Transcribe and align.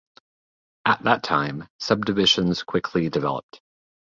At 0.83 1.03
that 1.03 1.21
time, 1.21 1.67
subdivisions 1.79 2.63
quickly 2.63 3.07
developed. 3.09 3.61